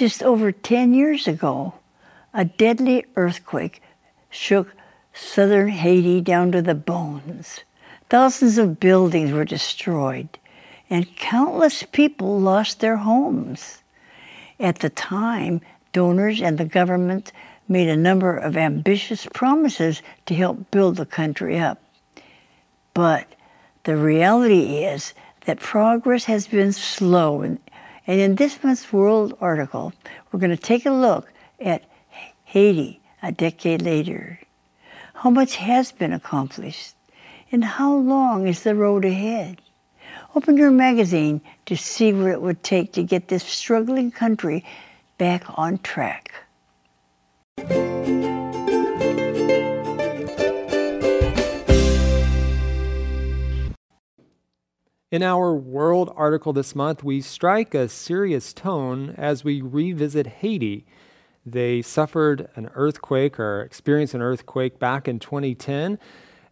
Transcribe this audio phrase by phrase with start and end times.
[0.00, 1.74] Just over 10 years ago,
[2.32, 3.82] a deadly earthquake
[4.30, 4.74] shook
[5.12, 7.64] southern Haiti down to the bones.
[8.08, 10.38] Thousands of buildings were destroyed,
[10.88, 13.82] and countless people lost their homes.
[14.58, 15.60] At the time,
[15.92, 17.30] donors and the government
[17.68, 21.78] made a number of ambitious promises to help build the country up.
[22.94, 23.26] But
[23.84, 25.12] the reality is
[25.44, 27.42] that progress has been slow.
[27.42, 27.58] And,
[28.10, 29.92] and in this month's World article,
[30.32, 31.84] we're going to take a look at
[32.44, 34.40] Haiti a decade later.
[35.14, 36.96] How much has been accomplished?
[37.52, 39.62] And how long is the road ahead?
[40.34, 44.64] Open your magazine to see what it would take to get this struggling country
[45.16, 46.32] back on track.
[55.10, 60.86] In our World article this month, we strike a serious tone as we revisit Haiti.
[61.44, 65.98] They suffered an earthquake or experienced an earthquake back in 2010.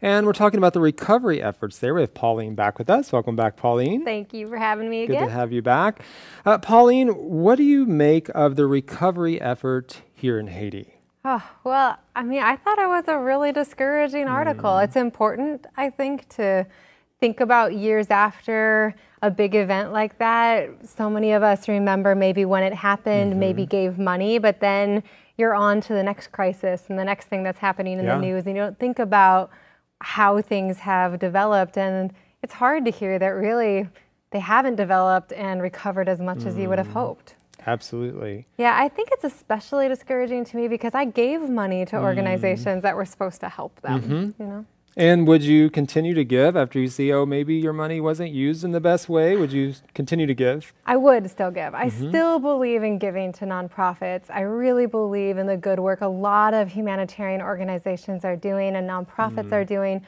[0.02, 1.94] And we're talking about the recovery efforts there.
[1.94, 3.12] We have Pauline back with us.
[3.12, 4.04] Welcome back, Pauline.
[4.04, 5.20] Thank you for having me again.
[5.20, 6.02] Good to have you back.
[6.44, 10.94] Uh, Pauline, what do you make of the recovery effort here in Haiti?
[11.24, 14.70] Oh, well, I mean, I thought it was a really discouraging article.
[14.70, 14.84] Mm.
[14.84, 16.66] It's important, I think, to
[17.20, 20.68] think about years after a big event like that.
[20.88, 23.40] So many of us remember maybe when it happened, Mm-hmm.
[23.40, 25.02] maybe gave money, but then
[25.36, 28.14] you're on to the next crisis and the next thing that's happening in Yeah.
[28.16, 29.50] the news, and you don't think about
[30.00, 31.76] how things have developed.
[31.76, 33.88] And it's hard to hear that really
[34.30, 36.92] they haven't developed and recovered as much as you would have Mm.
[36.92, 37.34] hoped.
[37.66, 38.46] Absolutely.
[38.56, 41.88] Yeah, I think it's especially discouraging to me because I gave money Mm.
[41.88, 44.00] to organizations that were supposed to help them.
[44.02, 44.42] Mm-hmm.
[44.42, 44.64] You know,
[44.98, 48.64] And would you continue to give after you see, oh, maybe your money wasn't used
[48.64, 49.36] in the best way?
[49.36, 50.72] Would you continue to give?
[50.86, 51.72] I would still give.
[51.72, 52.08] I Mm-hmm.
[52.08, 54.24] still believe in giving to nonprofits.
[54.28, 58.90] I really believe in the good work a lot of humanitarian organizations are doing and
[58.90, 59.52] nonprofits Mm.
[59.52, 60.06] are doing.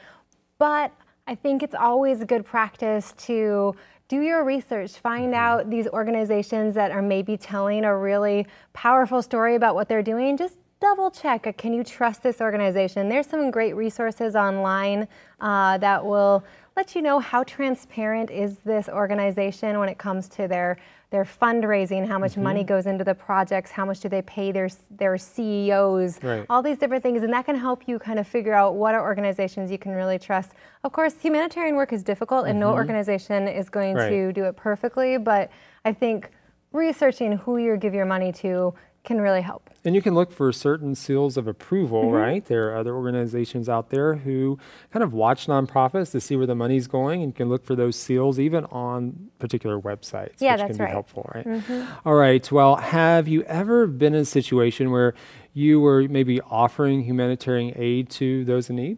[0.59, 0.91] But
[1.25, 3.73] I think it's always a good practice to
[4.09, 5.45] do your research, find Mm-hmm.
[5.45, 10.35] out these organizations that are maybe telling a really powerful story about what they're doing.
[10.35, 11.47] Just double check.
[11.47, 13.07] uh, Can you trust this organization?
[13.07, 15.07] There's some great resources online
[15.39, 16.43] uh, that will
[16.75, 20.77] let you know how transparent is this organization when it comes to their
[21.11, 22.43] their fundraising, how much Mm-hmm.
[22.43, 26.45] money goes into the projects, how much do they pay their their CEOs, Right.
[26.49, 29.01] all these different things, and that can help you kind of figure out what are
[29.03, 30.53] organizations you can really trust.
[30.85, 34.13] Of course, humanitarian work is difficult, and no organization is going Mm-hmm.
[34.13, 34.27] Right.
[34.27, 35.17] to do it perfectly.
[35.17, 35.51] But
[35.83, 36.29] I think
[36.71, 38.73] researching who you give your money to
[39.03, 39.67] can really help.
[39.83, 42.13] And you can look for certain seals of approval, Mm-hmm.
[42.13, 42.45] right?
[42.45, 44.59] There are other organizations out there who
[44.93, 47.75] kind of watch nonprofits to see where the money's going and you can look for
[47.75, 50.89] those seals even on particular websites, Yeah, which that's can be right.
[50.89, 50.91] Mm-hmm.
[50.93, 51.87] helpful, right?
[52.05, 52.51] All right.
[52.51, 55.15] Well, have you ever been in a situation where
[55.53, 58.97] you were maybe offering humanitarian aid to those in need?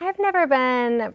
[0.00, 1.12] I've never been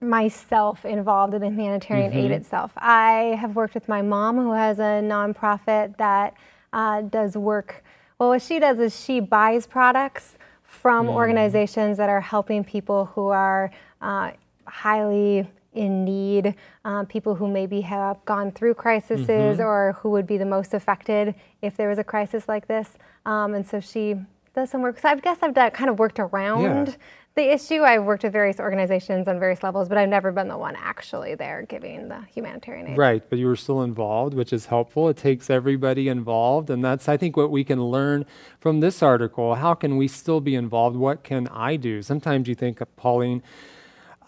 [0.00, 2.18] myself involved in the humanitarian Mm-hmm.
[2.20, 2.72] aid itself.
[2.76, 6.34] I have worked with my mom, who has a nonprofit that
[6.72, 7.82] uh, does work.
[8.18, 11.14] Well, what she does is she buys products from Mm.
[11.14, 13.70] organizations that are helping people who are
[14.00, 14.30] uh,
[14.66, 16.54] highly in need,
[16.84, 19.60] uh, people who maybe have gone through crises Mm-hmm.
[19.62, 22.88] or who would be the most affected if there was a crisis like this.
[23.26, 24.16] Um, and so she
[24.54, 24.98] does some work.
[24.98, 26.96] So I guess I've done, kind of worked around
[27.34, 27.82] the issue.
[27.82, 31.34] I've worked with various organizations on various levels, but I've never been the one actually
[31.34, 32.98] there giving the humanitarian aid.
[32.98, 35.08] Right, but you were still involved, which is helpful.
[35.08, 38.26] It takes everybody involved, and that's I think what we can learn
[38.58, 39.54] from this article.
[39.54, 40.96] How can we still be involved?
[40.96, 42.02] What can I do?
[42.02, 43.42] Sometimes you think, Pauline,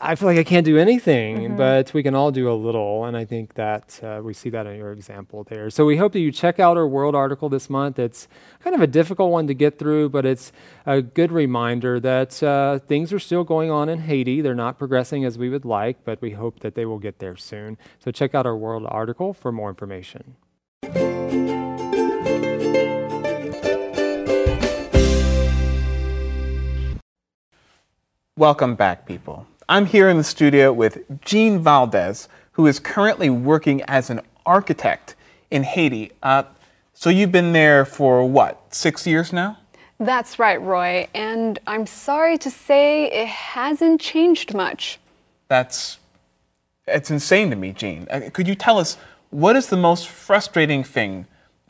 [0.05, 1.57] I feel like I can't do anything, Mm-hmm.
[1.57, 4.67] but we can all do a little, and I think that uh, we see that
[4.67, 5.71] in your example there.
[5.71, 8.01] So we hope that you check out our World article this month.
[8.01, 8.27] It's
[8.65, 10.51] kind of a difficult one to get through, but it's
[10.87, 14.41] a good reminder that uh, things are still going on in Haiti.
[14.41, 17.37] They're not progressing as we would like, but we hope that they will get there
[17.37, 17.79] soon.
[18.01, 20.35] So check out our World article for more information.
[28.37, 29.47] Welcome back, people.
[29.73, 35.15] I'm here in the studio with Jean Valdez, who is currently working as an architect
[35.51, 36.13] in Haiti.
[36.23, 36.43] Uh,
[36.93, 39.57] so you've been there for what, six years now?
[39.99, 41.09] That's right, Roy.
[41.15, 44.99] And I'm sorry to say it hasn't changed much.
[45.49, 45.97] That's
[46.87, 48.07] it's insane to me, Jean.
[48.11, 48.99] Uh, could you tell us
[49.31, 51.27] what is the most frustrating thing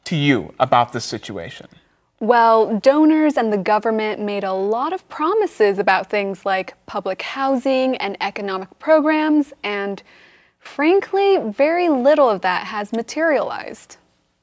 [0.07, 1.69] to you about this situation?
[2.23, 7.97] Well, donors and the government made a lot of promises about things like public housing
[7.97, 10.01] and economic programs, and
[10.61, 13.97] frankly, very little of that has materialized.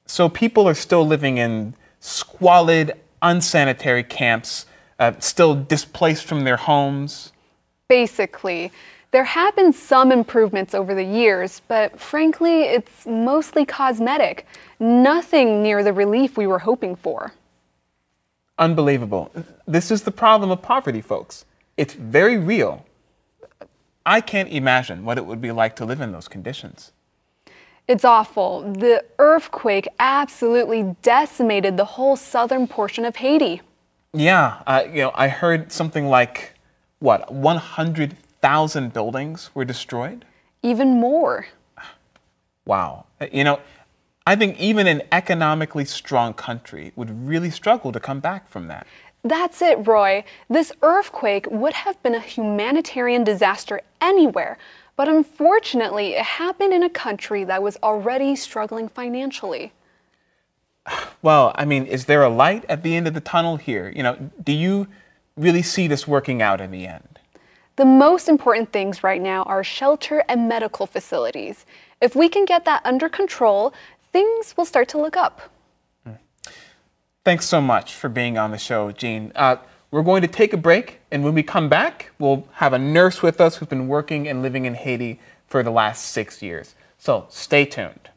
[0.08, 4.66] So people are still living in squalid, unsanitary camps,
[5.00, 7.32] uh, still displaced from their homes.
[7.88, 8.74] Basically,
[9.12, 14.46] there have been some improvements over the years, but frankly, it's mostly cosmetic.
[14.82, 17.32] Nothing near the relief we were hoping for.
[18.60, 19.32] Unbelievable.
[19.66, 21.46] This is the problem of poverty, folks.
[21.78, 22.86] It's very real.
[24.06, 26.92] I can't imagine what it would be like to live in those conditions.
[27.88, 28.72] It's awful.
[28.74, 33.62] The earthquake absolutely decimated the whole southern portion of Haiti.
[34.14, 36.54] Yeah, uh, you know, I heard something like
[37.00, 40.26] what 100,000 buildings were destroyed.
[40.62, 41.48] Even more.
[42.66, 43.06] Wow.
[43.32, 43.60] You know,
[44.30, 48.86] I think even an economically strong country would really struggle to come back from that.
[49.24, 50.24] That's it, Roy.
[50.48, 54.60] This earthquake would have been a humanitarian disaster anywhere,
[54.96, 59.74] but unfortunately, it happened in a country that was already struggling financially.
[61.24, 63.92] Well, I mean, is there a light at the end of the tunnel here?
[63.94, 64.88] You know, do you
[65.36, 67.20] really see this working out in the end?
[67.76, 71.66] The most important things right now are shelter and medical facilities.
[72.02, 73.74] If we can get that under control,
[74.12, 75.42] things will start to look up.
[77.26, 79.32] Thanks so much for being on the show, Jean.
[79.36, 79.58] Uh,
[79.92, 83.22] we're going to take a break, and when we come back, we'll have a nurse
[83.22, 86.76] with us who's been working and living in Haiti for the last six years.
[86.98, 88.10] So stay tuned.